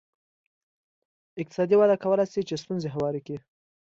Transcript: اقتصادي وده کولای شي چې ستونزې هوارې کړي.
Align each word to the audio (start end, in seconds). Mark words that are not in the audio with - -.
اقتصادي 1.41 1.75
وده 1.81 1.95
کولای 2.03 2.27
شي 2.33 2.41
چې 2.47 2.55
ستونزې 2.63 2.89
هوارې 2.95 3.21
کړي. 3.25 3.37